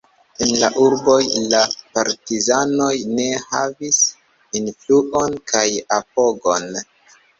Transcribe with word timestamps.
En 0.43 0.51
la 0.61 0.69
urboj 0.83 1.17
la 1.51 1.59
partizanoj 1.97 2.89
ne 3.19 3.27
havis 3.51 4.01
influon 4.61 5.37
kaj 5.53 5.67
apogon. 6.03 6.69